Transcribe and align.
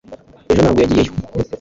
ejo 0.51 0.59
ntabwo 0.61 0.79
yagiyeyo 0.81 1.11